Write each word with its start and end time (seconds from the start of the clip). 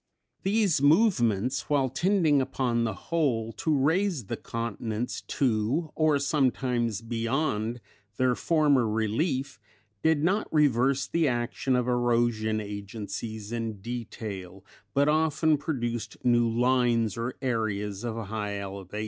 These 0.41 0.81
movements 0.81 1.69
while 1.69 1.87
tending 1.87 2.41
upon 2.41 2.85
the 2.85 2.95
whole 2.95 3.53
to 3.53 3.71
raise 3.77 4.25
the 4.25 4.35
continents 4.35 5.21
to 5.27 5.91
or 5.93 6.17
sometimes 6.17 7.01
beyond 7.03 7.79
their 8.17 8.33
former 8.33 8.87
relief, 8.89 9.59
did 10.01 10.23
not 10.23 10.51
reverse 10.51 11.05
the 11.05 11.27
action 11.27 11.75
of 11.75 11.87
erosion 11.87 12.59
agencies 12.59 13.51
in 13.51 13.73
detail, 13.79 14.65
but 14.95 15.07
often 15.07 15.55
produced 15.59 16.17
new 16.25 16.49
lines 16.49 17.15
or 17.15 17.35
areas 17.39 18.03
of 18.03 18.15
high 18.25 18.59
elevation. 18.59 18.99